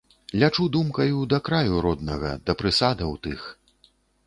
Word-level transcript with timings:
Лячу 0.43 0.63
думкаю 0.77 1.19
да 1.33 1.39
краю 1.51 1.83
роднага, 1.87 2.33
да 2.49 2.57
прысадаў 2.65 3.15
тых. 3.29 3.47